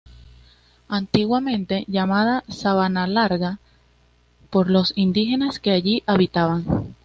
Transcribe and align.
Antiguamente 0.89 1.85
llamada 1.87 2.43
Sabanalarga 2.47 3.59
por 4.49 4.71
los 4.71 4.93
indígenas 4.95 5.59
que 5.59 5.69
allí 5.73 6.01
habitaban. 6.07 6.95